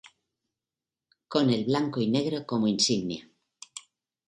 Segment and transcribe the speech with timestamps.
[1.27, 3.29] Con el Blanco y negro como insignia.